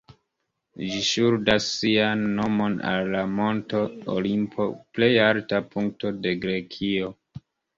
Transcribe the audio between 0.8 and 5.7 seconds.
Ĝi ŝuldas sian nomon al la Monto Olimpo, plej alta